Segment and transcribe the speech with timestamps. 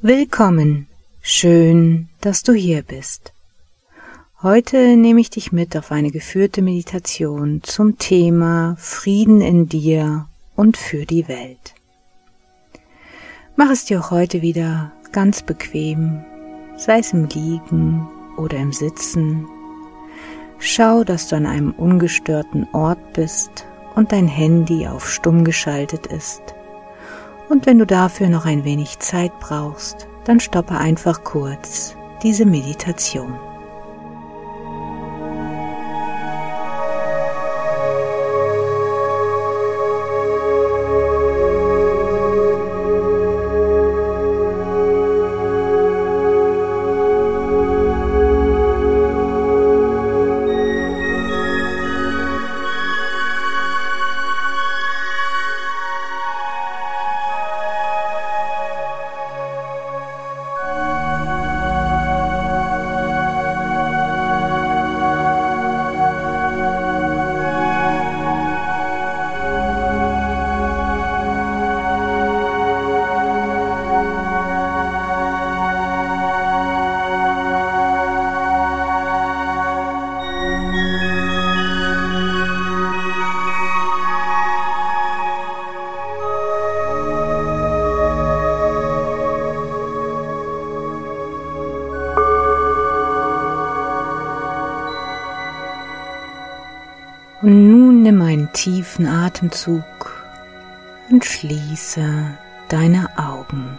[0.00, 0.86] Willkommen,
[1.20, 3.34] schön, dass du hier bist.
[4.42, 10.78] Heute nehme ich dich mit auf eine geführte Meditation zum Thema Frieden in dir und
[10.78, 11.74] für die Welt.
[13.56, 16.24] Mach es dir auch heute wieder ganz bequem,
[16.78, 18.08] sei es im Liegen
[18.38, 19.46] oder im Sitzen.
[20.58, 26.42] Schau, dass du an einem ungestörten Ort bist und dein Handy auf stumm geschaltet ist.
[27.48, 33.34] Und wenn du dafür noch ein wenig Zeit brauchst, dann stoppe einfach kurz diese Meditation.
[98.60, 100.22] Tiefen Atemzug
[101.10, 102.04] und schließe
[102.68, 103.78] deine Augen.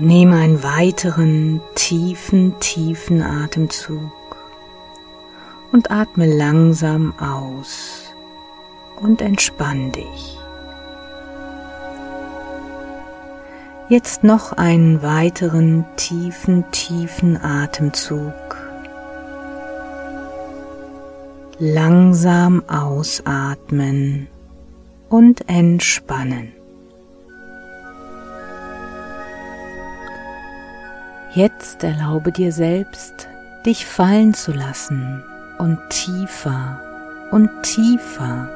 [0.00, 4.10] Nehme einen weiteren tiefen, tiefen Atemzug
[5.70, 8.12] und atme langsam aus
[8.96, 10.38] und entspann dich.
[13.88, 18.57] Jetzt noch einen weiteren tiefen, tiefen Atemzug.
[21.60, 24.28] Langsam ausatmen
[25.08, 26.52] und entspannen.
[31.34, 33.28] Jetzt erlaube dir selbst,
[33.66, 35.24] dich fallen zu lassen
[35.58, 36.80] und tiefer
[37.32, 38.48] und tiefer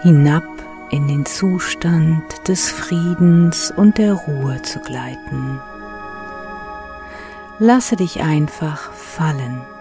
[0.00, 0.44] hinab
[0.90, 5.60] in den Zustand des Friedens und der Ruhe zu gleiten.
[7.58, 9.75] Lasse dich einfach fallen.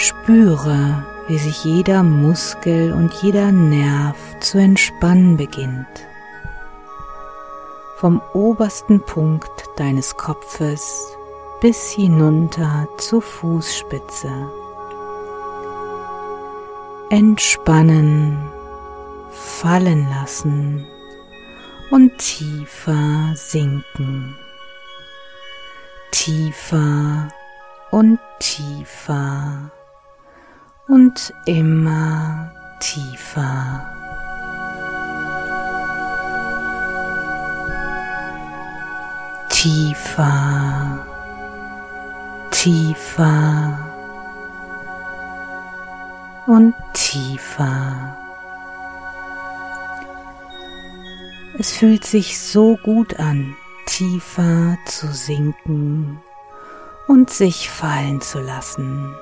[0.00, 5.86] Spüre, wie sich jeder Muskel und jeder Nerv zu entspannen beginnt.
[7.96, 11.06] Vom obersten Punkt deines Kopfes
[11.60, 14.30] bis hinunter zur Fußspitze
[17.10, 18.38] entspannen,
[19.30, 20.86] fallen lassen
[21.90, 24.34] und tiefer sinken.
[26.10, 27.28] Tiefer
[27.90, 29.70] und tiefer
[30.90, 33.86] und immer tiefer.
[39.48, 41.06] Tiefer,
[42.50, 43.78] tiefer
[46.46, 48.16] und tiefer.
[51.58, 53.54] Es fühlt sich so gut an,
[53.86, 56.20] tiefer zu sinken
[57.06, 59.14] und sich fallen zu lassen.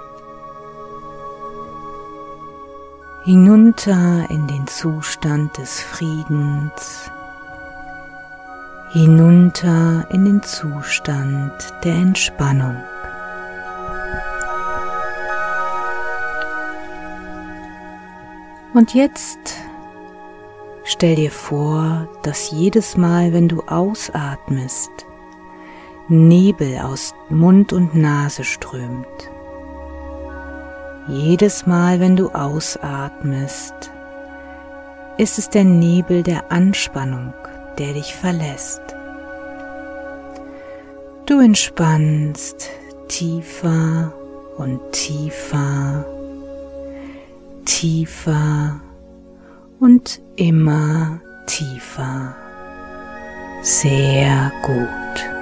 [3.25, 7.11] Hinunter in den Zustand des Friedens,
[8.91, 11.53] hinunter in den Zustand
[11.85, 12.77] der Entspannung.
[18.73, 19.41] Und jetzt
[20.85, 24.91] stell dir vor, dass jedes Mal, wenn du ausatmest,
[26.09, 29.31] Nebel aus Mund und Nase strömt.
[31.09, 33.91] Jedes Mal, wenn du ausatmest,
[35.17, 37.33] ist es der Nebel der Anspannung,
[37.79, 38.83] der dich verlässt.
[41.27, 42.71] Du entspannst
[43.09, 44.13] tiefer
[44.57, 46.05] und tiefer
[47.69, 48.81] tiefer
[49.79, 52.35] und immer tiefer.
[53.63, 55.38] Sehr gut.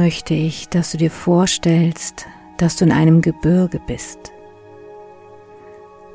[0.00, 2.26] Möchte ich, dass du dir vorstellst,
[2.56, 4.32] dass du in einem Gebirge bist.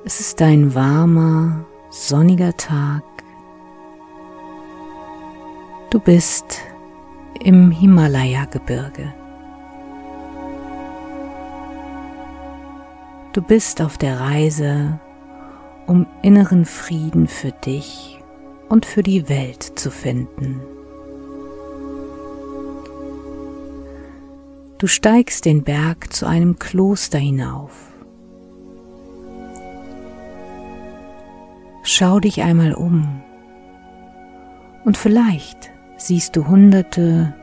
[0.05, 3.03] Es ist ein warmer, sonniger Tag.
[5.91, 6.61] Du bist
[7.43, 9.13] im Himalaya-Gebirge.
[13.33, 14.99] Du bist auf der Reise,
[15.85, 18.19] um inneren Frieden für dich
[18.67, 20.74] und für die Welt zu finden.
[24.77, 27.71] Du steigst den Berg zu einem Kloster hinauf.
[31.83, 33.21] Schau dich einmal um
[34.83, 37.33] und vielleicht siehst du hunderte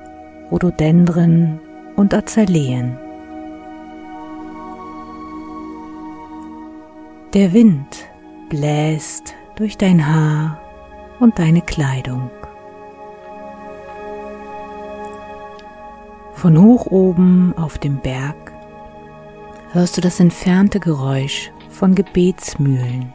[0.50, 1.58] Rhododendren
[1.96, 2.98] und Azaleen.
[7.32, 8.10] Der Wind
[8.50, 10.60] bläst durch dein Haar
[11.18, 12.30] und deine Kleidung.
[16.42, 18.34] Von hoch oben auf dem Berg
[19.70, 23.14] hörst du das entfernte Geräusch von Gebetsmühlen.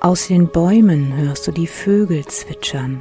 [0.00, 3.00] Aus den Bäumen hörst du die Vögel zwitschern.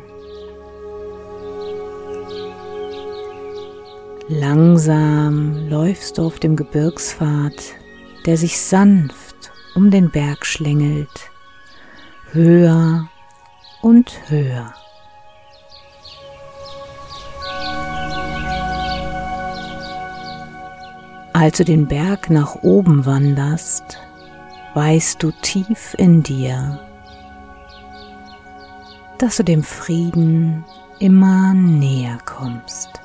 [4.28, 7.56] Langsam läufst du auf dem Gebirgspfad,
[8.28, 11.32] der sich sanft um den Berg schlängelt,
[12.32, 13.10] höher
[13.82, 14.72] und höher.
[21.40, 23.98] Als du den Berg nach oben wanderst,
[24.74, 26.82] weißt du tief in dir,
[29.20, 30.66] dass du dem Frieden
[31.00, 33.00] immer näher kommst.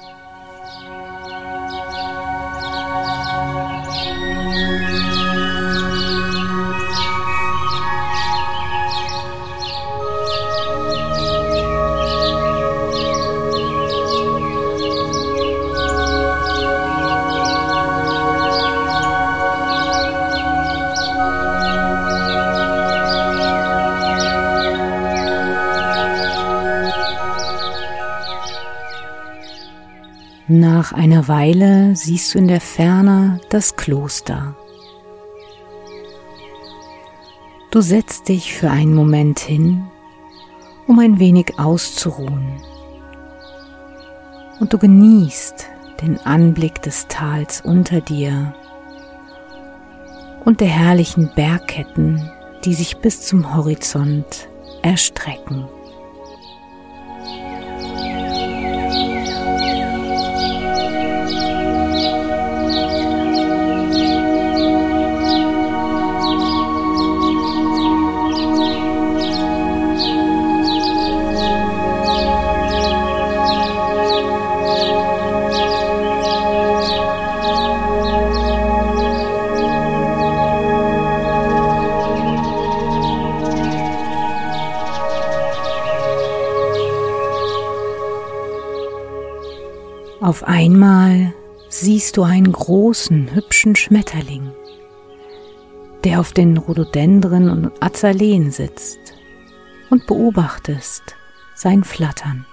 [30.57, 34.55] Nach einer Weile siehst du in der Ferne das Kloster.
[37.73, 39.89] Du setzt dich für einen Moment hin,
[40.87, 42.63] um ein wenig auszuruhen.
[44.61, 45.71] Und du genießt
[46.03, 48.55] den Anblick des Tals unter dir
[50.45, 52.31] und der herrlichen Bergketten,
[52.65, 54.49] die sich bis zum Horizont
[54.83, 55.69] erstrecken.
[90.25, 91.35] Auf einmal
[91.69, 94.53] siehst du einen großen, hübschen Schmetterling,
[96.03, 99.13] der auf den Rhododendren und Azaleen sitzt
[99.91, 101.03] und beobachtest
[101.55, 102.47] sein Flattern.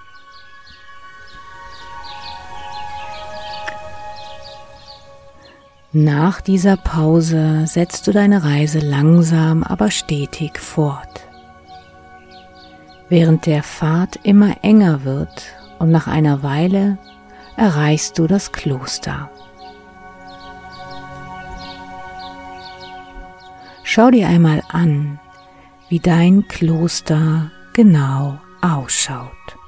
[5.92, 11.26] Nach dieser Pause setzt du deine Reise langsam, aber stetig fort.
[13.08, 15.46] Während der Pfad immer enger wird
[15.78, 16.98] und nach einer Weile
[17.56, 19.30] erreichst du das Kloster.
[23.82, 25.20] Schau dir einmal an,
[25.88, 29.58] wie dein Kloster genau ausschaut.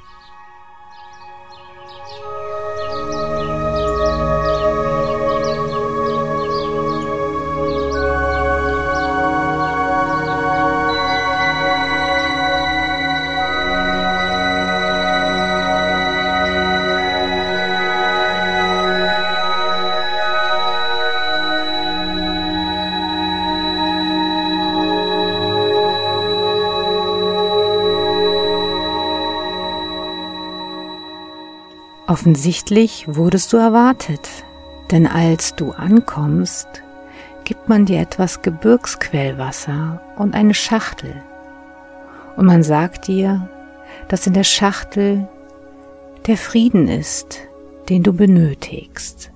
[32.14, 34.30] Offensichtlich wurdest du erwartet,
[34.92, 36.68] denn als du ankommst,
[37.42, 41.24] gibt man dir etwas Gebirgsquellwasser und eine Schachtel.
[42.36, 43.48] Und man sagt dir,
[44.06, 45.26] dass in der Schachtel
[46.28, 47.40] der Frieden ist,
[47.88, 49.32] den du benötigst.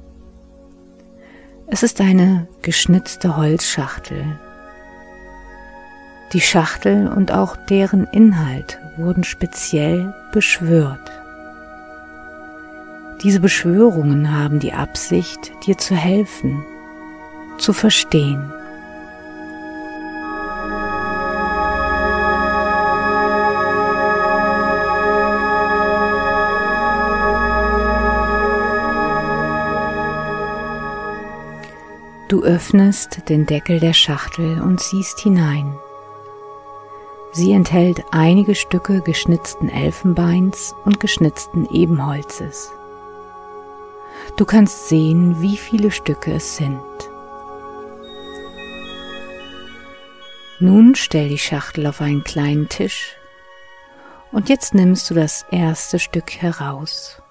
[1.67, 4.39] Es ist eine geschnitzte Holzschachtel.
[6.33, 11.18] Die Schachtel und auch deren Inhalt wurden speziell beschwört.
[13.23, 16.65] Diese Beschwörungen haben die Absicht, dir zu helfen,
[17.59, 18.53] zu verstehen.
[32.29, 35.75] Du öffnest den Deckel der Schachtel und siehst hinein.
[37.33, 42.73] Sie enthält einige Stücke geschnitzten Elfenbeins und geschnitzten Ebenholzes.
[44.37, 46.81] Du kannst sehen, wie viele Stücke es sind.
[50.61, 53.17] Nun stell die Schachtel auf einen kleinen Tisch
[54.33, 57.23] und jetzt nimmst du das erste Stück heraus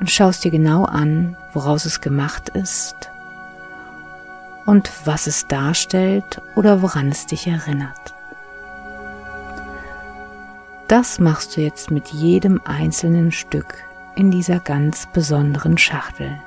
[0.00, 2.96] und schaust dir genau an, woraus es gemacht ist
[4.66, 8.14] und was es darstellt oder woran es dich erinnert.
[10.88, 13.84] Das machst du jetzt mit jedem einzelnen Stück
[14.16, 16.40] in dieser ganz besonderen Schachtel.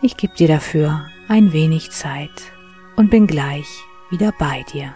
[0.00, 2.52] Ich gebe dir dafür ein wenig Zeit
[2.96, 3.66] und bin gleich
[4.10, 4.94] wieder bei dir.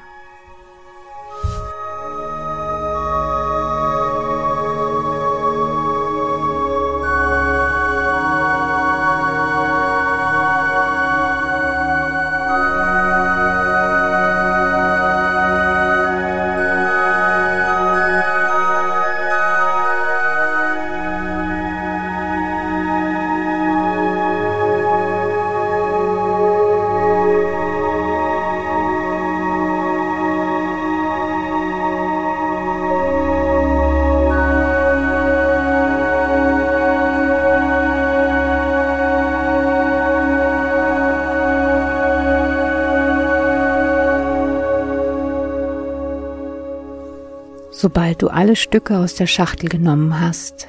[47.83, 50.69] Sobald du alle Stücke aus der Schachtel genommen hast,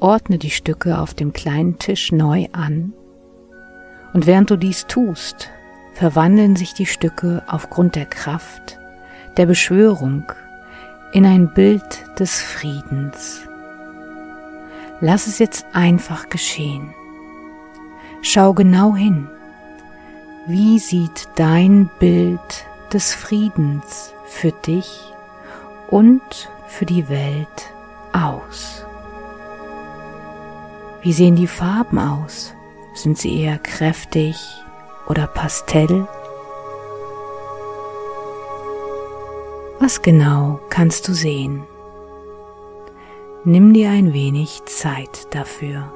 [0.00, 2.94] ordne die Stücke auf dem kleinen Tisch neu an
[4.14, 5.50] und während du dies tust,
[5.92, 8.78] verwandeln sich die Stücke aufgrund der Kraft
[9.36, 10.24] der Beschwörung
[11.12, 13.42] in ein Bild des Friedens.
[15.02, 16.94] Lass es jetzt einfach geschehen.
[18.22, 19.28] Schau genau hin.
[20.46, 25.12] Wie sieht dein Bild des Friedens für dich
[25.88, 27.72] und für die Welt
[28.12, 28.84] aus?
[31.02, 32.54] Wie sehen die Farben aus?
[32.94, 34.36] Sind sie eher kräftig
[35.06, 36.06] oder pastell?
[39.78, 41.62] Was genau kannst du sehen?
[43.44, 45.92] Nimm dir ein wenig Zeit dafür.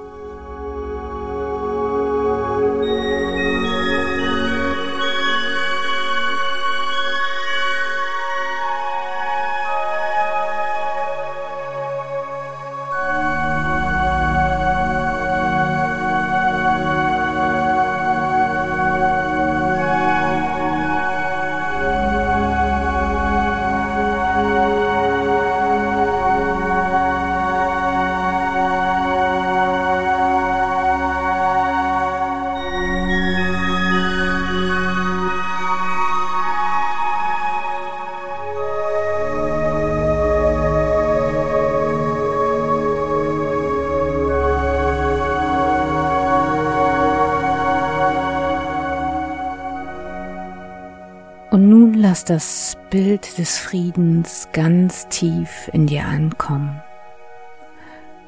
[51.54, 56.80] Lass das Bild des Friedens ganz tief in dir ankommen.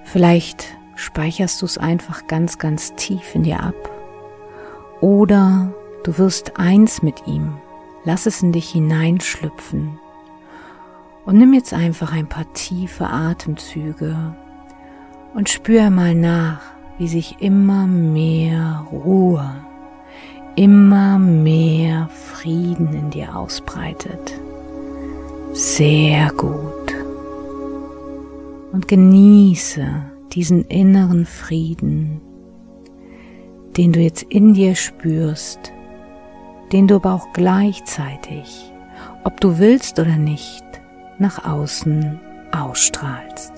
[0.03, 3.75] Vielleicht speicherst du es einfach ganz, ganz tief in dir ab.
[5.01, 7.57] Oder du wirst eins mit ihm.
[8.05, 9.99] Lass es in dich hineinschlüpfen.
[11.25, 14.35] Und nimm jetzt einfach ein paar tiefe Atemzüge
[15.35, 16.61] und spür mal nach,
[16.99, 19.65] wie sich immer mehr Ruhe
[20.57, 24.41] immer mehr Frieden in dir ausbreitet.
[25.53, 26.95] Sehr gut.
[28.73, 29.87] Und genieße
[30.33, 32.21] diesen inneren Frieden,
[33.77, 35.73] den du jetzt in dir spürst,
[36.73, 38.73] den du aber auch gleichzeitig,
[39.23, 40.65] ob du willst oder nicht,
[41.19, 42.19] nach außen
[42.51, 43.54] ausstrahlst.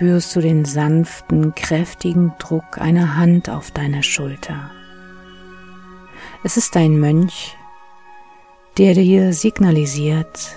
[0.00, 4.70] Spürst du den sanften, kräftigen Druck einer Hand auf deiner Schulter.
[6.42, 7.54] Es ist ein Mönch,
[8.78, 10.54] der dir signalisiert,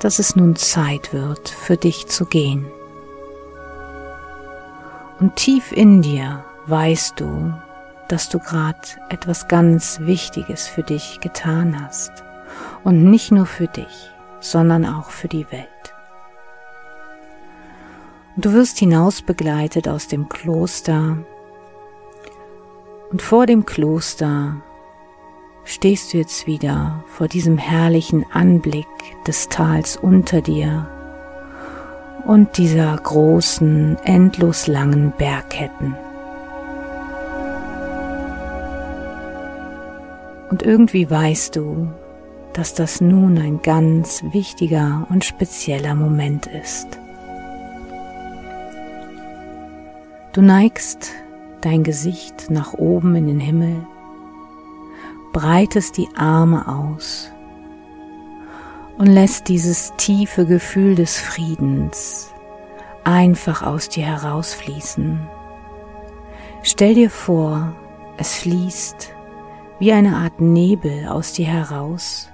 [0.00, 2.64] dass es nun Zeit wird, für dich zu gehen.
[5.20, 7.52] Und tief in dir weißt du,
[8.08, 8.78] dass du gerade
[9.10, 12.12] etwas ganz Wichtiges für dich getan hast.
[12.82, 15.97] Und nicht nur für dich, sondern auch für die Welt.
[18.40, 21.18] Du wirst hinaus begleitet aus dem Kloster
[23.10, 24.62] und vor dem Kloster
[25.64, 28.86] stehst du jetzt wieder vor diesem herrlichen Anblick
[29.26, 30.88] des Tals unter dir
[32.26, 35.96] und dieser großen, endlos langen Bergketten.
[40.48, 41.88] Und irgendwie weißt du,
[42.52, 47.00] dass das nun ein ganz wichtiger und spezieller Moment ist.
[50.32, 51.12] Du neigst
[51.62, 53.86] dein Gesicht nach oben in den Himmel,
[55.32, 57.30] breitest die Arme aus
[58.98, 62.32] und lässt dieses tiefe Gefühl des Friedens
[63.04, 65.18] einfach aus dir herausfließen.
[66.62, 67.72] Stell dir vor,
[68.18, 69.14] es fließt
[69.78, 72.28] wie eine Art Nebel aus dir heraus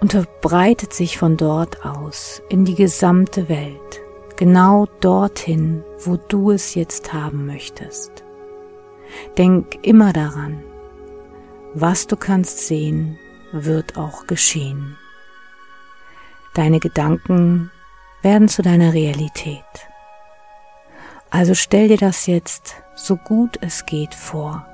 [0.00, 4.00] und verbreitet sich von dort aus in die gesamte Welt
[4.40, 8.24] genau dorthin, wo du es jetzt haben möchtest.
[9.36, 10.62] Denk immer daran,
[11.74, 13.18] was du kannst sehen,
[13.52, 14.96] wird auch geschehen.
[16.54, 17.70] Deine Gedanken
[18.22, 19.62] werden zu deiner Realität.
[21.28, 24.66] Also stell dir das jetzt so gut es geht vor,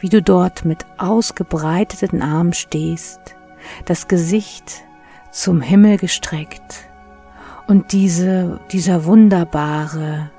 [0.00, 3.36] wie du dort mit ausgebreiteten Armen stehst,
[3.84, 4.82] das Gesicht
[5.30, 6.88] zum Himmel gestreckt
[7.66, 10.30] und diese, dieser wunderbare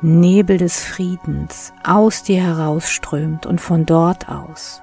[0.00, 4.82] Nebel des Friedens aus dir herausströmt und von dort aus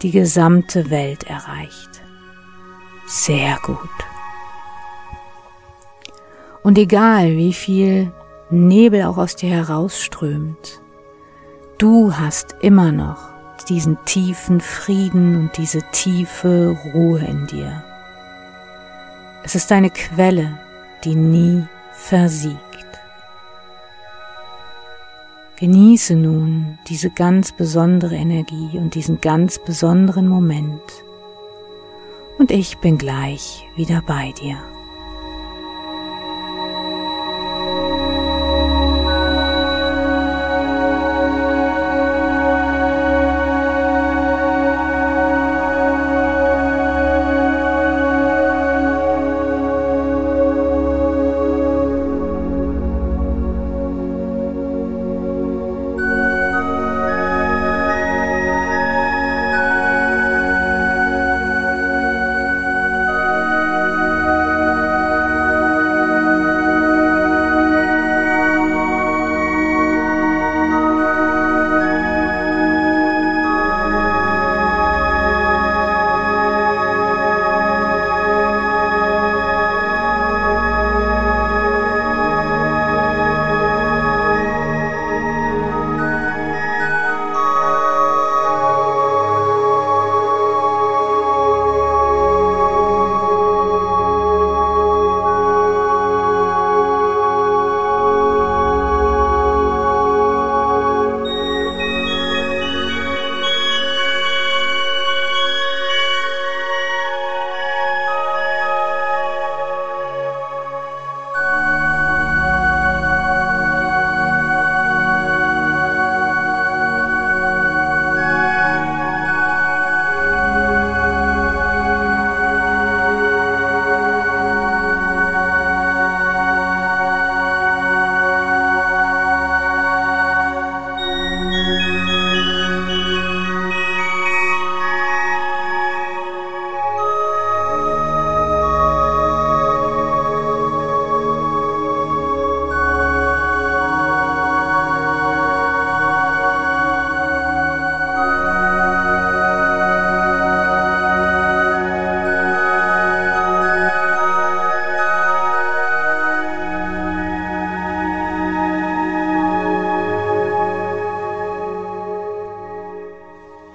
[0.00, 2.02] die gesamte Welt erreicht.
[3.06, 3.76] Sehr gut.
[6.62, 8.12] Und egal wie viel
[8.50, 10.80] Nebel auch aus dir herausströmt,
[11.78, 13.32] du hast immer noch
[13.68, 17.84] diesen tiefen Frieden und diese tiefe Ruhe in dir.
[19.44, 20.58] Es ist eine Quelle,
[21.04, 22.58] die nie versiegt.
[25.56, 30.82] Genieße nun diese ganz besondere Energie und diesen ganz besonderen Moment.
[32.38, 34.71] Und ich bin gleich wieder bei dir.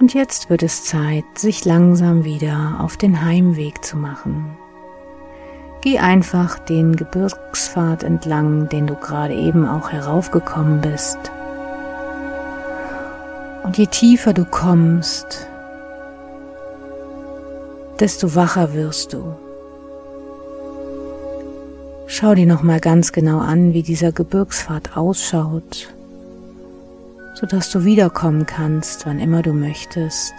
[0.07, 4.57] Und jetzt wird es Zeit, sich langsam wieder auf den Heimweg zu machen.
[5.81, 11.17] Geh einfach den Gebirgspfad entlang, den du gerade eben auch heraufgekommen bist.
[13.65, 15.45] Und je tiefer du kommst,
[17.99, 19.35] desto wacher wirst du.
[22.05, 25.89] Schau dir nochmal ganz genau an, wie dieser Gebirgspfad ausschaut,
[27.39, 30.33] sodass du wiederkommen kannst, wann immer du möchtest.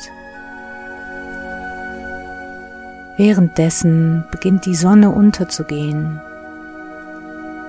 [3.17, 6.21] Währenddessen beginnt die Sonne unterzugehen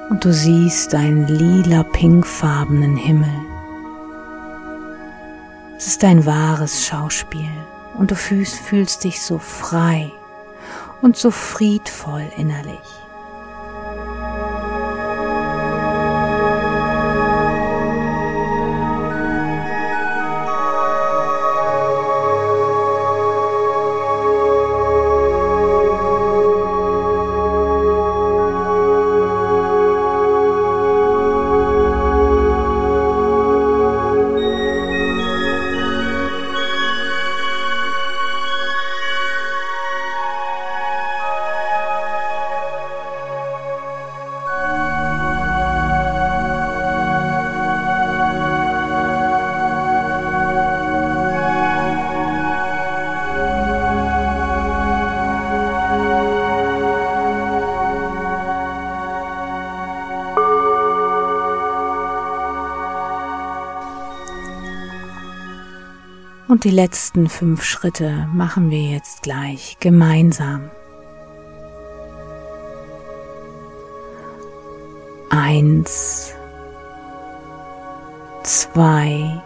[0.10, 3.30] und du siehst einen lila-pinkfarbenen Himmel.
[5.78, 7.52] Es ist ein wahres Schauspiel
[8.00, 10.12] und du fühlst, fühlst dich so frei
[11.04, 12.80] und so friedvoll innerlich.
[66.60, 70.70] Und die letzten fünf Schritte machen wir jetzt gleich gemeinsam.
[75.30, 76.36] Eins,
[78.44, 79.42] zwei,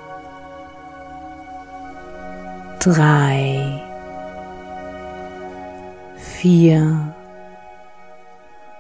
[2.80, 3.84] drei,
[6.18, 7.16] vier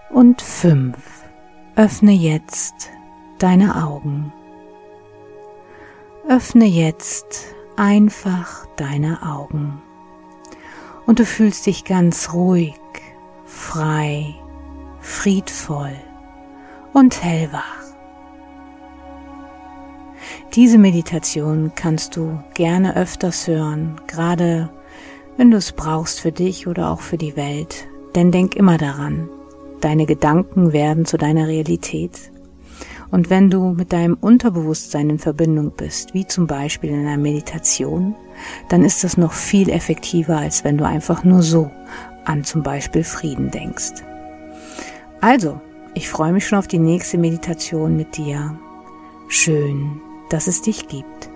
[0.09, 0.97] und fünf.
[1.75, 2.89] Öffne jetzt
[3.37, 4.33] deine Augen.
[6.27, 9.81] Öffne jetzt einfach deine Augen
[11.05, 12.79] und du fühlst dich ganz ruhig,
[13.45, 14.35] frei,
[14.99, 15.95] friedvoll
[16.93, 17.83] und hellwach.
[20.53, 24.69] Diese Meditation kannst du gerne öfters hören, gerade
[25.35, 27.87] wenn du es brauchst für dich oder auch für die Welt.
[28.15, 29.29] Denn denk immer daran,
[29.81, 32.31] deine Gedanken werden zu deiner Realität
[33.13, 38.15] und wenn du mit deinem Unterbewusstsein in Verbindung bist, wie zum Beispiel in einer Meditation,
[38.69, 41.69] dann ist das noch viel effektiver, als wenn du einfach nur so
[42.25, 44.01] an zum Beispiel Frieden denkst.
[45.21, 45.61] Also,
[45.93, 48.57] ich freue mich schon auf die nächste Meditation mit dir.
[49.27, 51.29] Schön, dass es dich gibt.